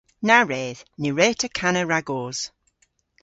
[0.27, 0.81] Na wredh.
[1.01, 2.39] Ny wre'ta kana ragos.